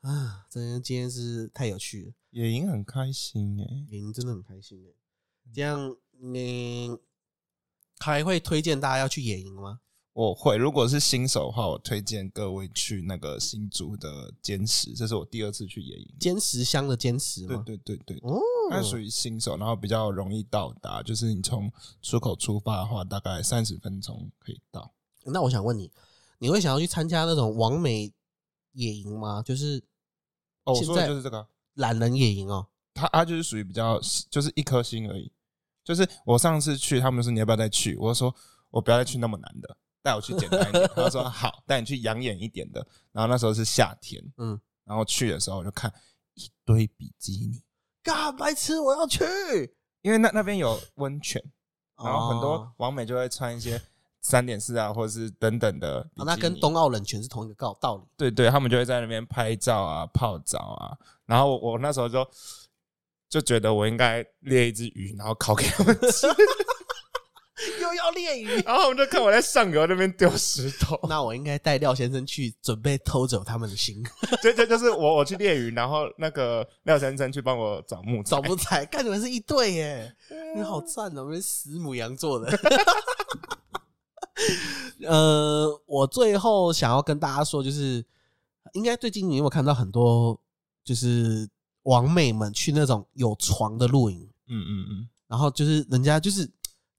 [0.00, 4.94] 啊，真的今天是太有趣了，野营很开心哎、野营真的很开心哎。
[5.52, 6.96] 这样你
[7.98, 9.80] 还会推荐大家要去野营吗？
[10.12, 16.14] 我会，如果是新手的话，我推荐各位去那个新竹的坚石，这是我第二次去野营。
[16.18, 17.62] 坚石乡的坚石对吗？
[17.64, 21.70] 对对对，哦，它属于新手，然后比较容易到达，就是你从
[22.02, 24.92] 出口出发的话，大概三十分钟可以到。
[25.26, 25.90] 那我想问你，
[26.38, 28.12] 你会想要去参加那种完美
[28.72, 29.42] 野营吗？
[29.42, 29.82] 就是
[30.64, 32.66] 哦，我说的现在就是这个，懒人野营哦。
[32.92, 35.30] 它它就是属于比较就是一颗星而已。
[35.84, 38.34] 就是我上次去，他们说你要不要再去，我说
[38.70, 40.88] 我不要再去那么难的，带我去简单一点。
[40.94, 42.86] 他说好，带你去养眼一点的。
[43.12, 45.92] 然后那时候是夏天，嗯，然后去的时候我就看
[46.34, 47.62] 一堆比基尼，
[48.02, 49.24] 嘎白痴，我要去。
[50.02, 51.42] 因为那那边有温泉，
[52.02, 53.78] 然后很多哦网美就会穿一些
[54.22, 58.04] 三点四啊，或者是等等的那跟冬奥冷泉是同一个道道理。
[58.16, 60.96] 对对，他们就会在那边拍照啊、泡澡啊。
[61.26, 62.26] 然后我我那时候就
[63.28, 66.26] 就觉得我应该猎一只鱼，然后烤给他们吃。
[68.04, 68.48] 要猎鱼。
[68.66, 74.02] 然后我们就看我在上游那边丢石头， 那我应该带廖先生去，准备偷走他们的心，
[74.42, 78.30] 就就就是我我去猎鱼，然后那个廖先生去帮我找木材。
[78.30, 80.14] 找木材，看你们是一对耶，
[80.56, 82.58] 你好赞哦，我们是死母羊座的。
[85.06, 88.04] 呃，我最后想要跟大家说，就是
[88.72, 90.38] 应该最近你有没有看到很多
[90.82, 91.48] 就是
[91.82, 96.48] 网美们去那种有床的露营，嗯嗯嗯，然后就是人家就是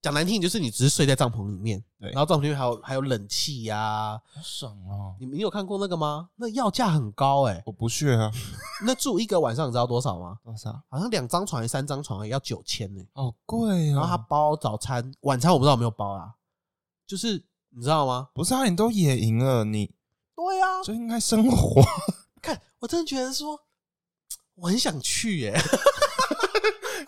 [0.02, 5.16] 讲难听，就是你只是睡在帐篷里面，对然后帐篷里面还有还有冷气呀、好爽哦！
[5.20, 6.30] 你你有看过那个吗？
[6.36, 8.32] 那要价很高哎、我不屑啊，
[8.84, 10.40] 那住一个晚上你知道多少吗？
[10.44, 10.72] 多少？
[10.90, 13.04] 好像两张床还是三张床也要九千呢。
[13.14, 13.94] 好贵啊！
[13.94, 16.34] 然后他包早餐、晚餐我不知道有没有包啊，
[17.06, 18.30] 就是你知道吗？
[18.34, 19.94] 不是啊，你都野营了，你
[20.36, 21.80] 对啊，就应该生活。
[22.42, 23.60] 看我真的觉得说，
[24.56, 25.56] 我很想去耶、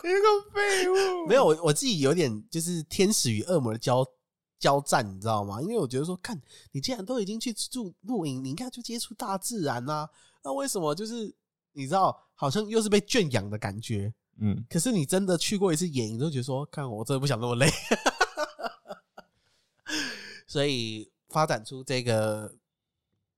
[0.04, 1.24] 你个废物！
[1.26, 4.06] 没有，我我自己有点就是天使与恶魔的交
[4.58, 5.62] 交战，你知道吗？
[5.62, 6.38] 因为我觉得说，看
[6.72, 10.06] 你既然都已经去住露营，你应该去接触大自然呐、
[10.42, 11.34] 那为什么就是
[11.72, 14.12] 你知道，好像又是被圈养的感觉？
[14.40, 17.70] 嗯，可是你真的去过一次野营，都觉得说，看我真的不想那么累，
[20.46, 22.54] 所以发展出这个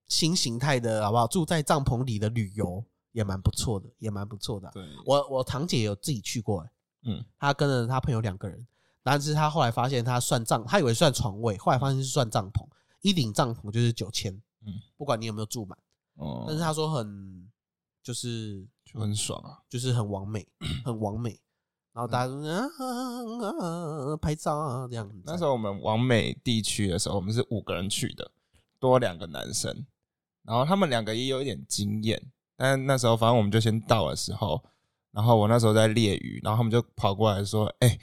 [0.09, 1.29] 新形态的好不好？
[1.29, 2.85] 住在帐篷里的旅游
[3.17, 6.71] 也蛮不错的，也蛮不错的啊、对，我我堂姐有自己去过、欸，
[7.05, 8.67] 嗯她跟着她朋友两个人，
[9.03, 12.69] 但是她后来发现她算帐，她以为算床位，后来发现是算帐篷，
[13.01, 14.35] 一顶帐篷就是九千，
[14.67, 15.79] 嗯不管你有没有住满，
[16.17, 17.49] 哦，但是她说很
[18.03, 19.63] 就是就很爽啊。
[19.71, 20.47] 就是很完美，
[20.85, 21.41] 很完美。
[21.95, 25.11] 然后大家嗯就啊啊啊啊拍照啊这样。
[25.25, 28.31] 那时候我们往美地区的时候，我们是五个人去的，
[28.79, 29.87] 多两个男生，
[30.43, 32.23] 然后他们两个也有一点经验，
[32.57, 34.63] 但那时候反正我们就先到的时候，
[35.13, 37.99] 然后我那时候在猎鱼，然后他们就跑过来说：“哎、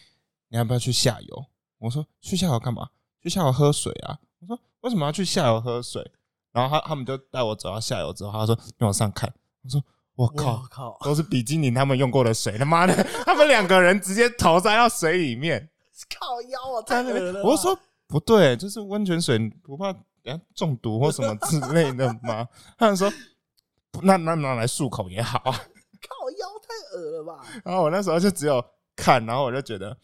[0.50, 1.46] 你要不要去下游？”
[1.80, 2.90] 我说：“去下游干嘛？
[3.22, 6.12] 去下游喝水啊！”我说：“为什么要去下游喝水？”
[6.52, 9.84] 然后他他们就带我走到下游之后，他说：“你往上看。”我说
[10.16, 12.94] ：“我靠我，靠，都是比基尼他们用过的水，他妈的，
[13.26, 15.70] 他们两个人直接头栽到水里面。
[16.20, 17.34] ”靠腰啊，在那边。
[17.44, 19.88] 我说不对，就是温泉水不怕
[20.22, 22.48] 人家中毒或什么之类的吗？
[22.78, 23.16] 他们说不
[24.02, 25.52] 那那拿来漱口也好啊。
[26.04, 27.46] 靠腰太恶了吧。
[27.64, 28.64] 然后我那时候就只有
[28.96, 29.98] 看，然后我就觉得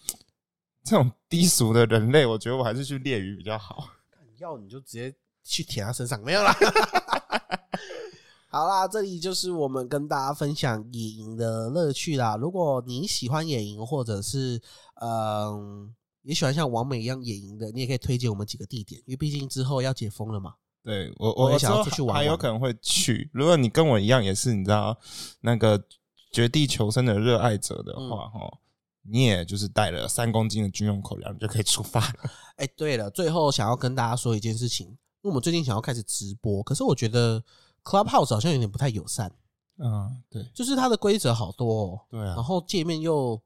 [0.83, 3.89] 这种低俗的人类，我觉得我还是去猎鱼比较好。
[4.37, 6.55] 要你就直接去舔他身上，没有啦。
[8.47, 12.37] 好啦，这里就是我们跟大家分享野营的乐趣啦。
[12.37, 14.61] 如果你喜欢野营，或者是
[15.01, 20.55] 嗯、也喜欢像王美一样野营的，你也可以推荐我们几个地点，因为毕竟之后要解封了嘛。
[20.83, 23.29] 对我我也想要出去玩有可能会去。
[23.33, 24.97] 如果你跟我一样也是你知道
[25.41, 25.83] 那个
[26.31, 28.57] 绝地求生的热爱者的嗯话，哈、
[29.03, 32.31] 你也就是带了三公斤的军用口粮，你就可以出发了。
[32.57, 37.43] 哎、对了，最后想要跟大家说一件事情，因为我们最近想要开始直播，可是我觉得
[37.83, 39.31] Clubhouse 好像有点不太友善，
[39.77, 42.43] 嗯，对就是它的规则好多哦，对啊然。
[42.43, 43.41] 后界面又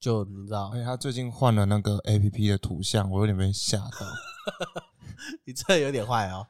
[0.00, 3.88] 就你知道而，且他最近换了那个 A P P 的图像，我有点被吓到。
[5.44, 6.46] 你这有点坏哦。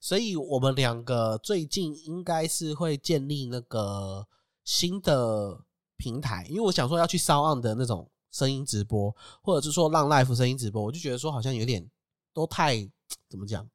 [0.00, 4.26] 所以我们两个最近应该是会建立那个
[4.64, 5.64] 新的
[5.96, 11.90] 平台，因为我想说要去骚 on 的那种声音直播，或者是说让 Life 声音直播，我就觉得说好像有点
[12.32, 12.88] 都太
[13.28, 13.68] 怎么讲，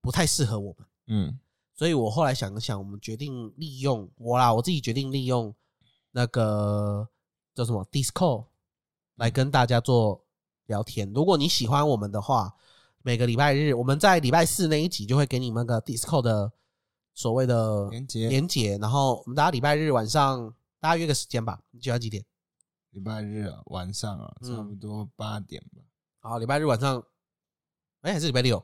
[0.00, 0.88] 不太适合我们。
[1.08, 1.38] 嗯，
[1.74, 5.54] 所以我后来想了想，我们决定利用我啦，我自己决定利用
[6.12, 7.06] 那个
[7.54, 8.46] 叫什么 Discord
[9.16, 10.24] 来跟大家做
[10.64, 11.12] 聊天。
[11.12, 12.54] 如果你喜欢我们的话，
[13.06, 16.52] 每个礼拜日我们在礼拜四那一集就会给你们个 Discord 的
[17.14, 22.24] 所谓的连结连结，然后我们大家礼拜日晚上大家约个时间吧，你喜欢几点？
[22.90, 25.82] 礼拜日啊，晚上啊，嗯差不多八点吧，
[26.18, 27.00] 好，礼拜日晚上，
[28.00, 28.60] 哎、还是礼拜六？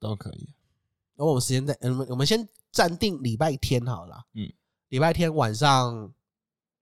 [0.00, 0.48] 都可以。
[1.14, 4.24] 然后我们时间在，嗯，我们先暂定礼拜天好了。
[4.32, 4.50] 嗯，
[4.88, 6.10] 礼拜天晚上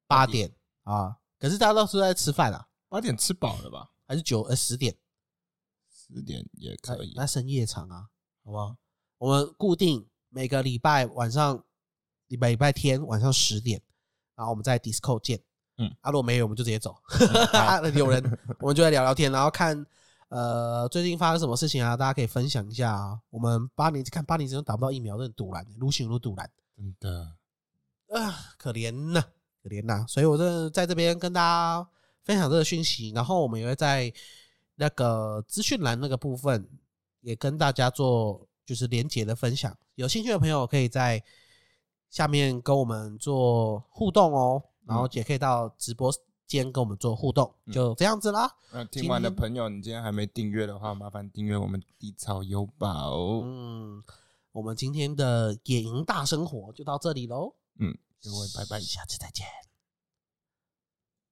[0.07, 0.49] 八点
[0.85, 3.91] 啊，可是大家都是在吃饭啊，八点吃饱了吧？
[4.07, 4.97] 还是九呃十点？
[6.09, 7.13] 十点也可以。
[7.17, 8.09] 那深夜场啊，
[8.45, 8.77] 好不好？
[9.19, 11.65] 我们固定每个礼拜晚上，
[12.29, 13.81] 礼拜礼拜天晚上十点，
[14.35, 15.41] 然后我们在 Disco 见。
[15.79, 16.97] 嗯，啊，如果没有，我们就直接走。
[17.53, 19.85] 啊有人，我们就来聊聊天，然后看
[20.29, 23.21] 呃最近发生什么事情啊，大家可以分享一下啊。
[23.31, 26.51] 我们八年看八年之中打不到疫苗，真的堵拦，如行如堵拦。
[26.77, 27.37] 真的，
[28.09, 29.23] 啊，可怜呐，
[29.63, 30.07] 可怜呐！
[30.07, 31.89] 所以我真的在这边跟大家
[32.25, 34.13] 分享这个讯息，然后我们也会在
[34.77, 36.69] 那个资讯栏那个部分
[37.21, 39.77] 也跟大家做就是连结的分享。
[39.97, 41.23] 有兴趣的朋友可以在
[42.09, 46.13] 下面跟我们做互动哦，然后也可以到直播
[46.47, 48.49] 间跟我们做互动，就这样子啦。
[48.73, 53.41] 那听完的朋友，你今天还没订阅的话，麻烦订阅我们低草优宝。
[53.43, 54.03] 嗯，
[54.53, 58.79] 我们今天的野营大生活就到这里喽，嗯，各位拜拜。
[58.81, 59.45] 下次再见。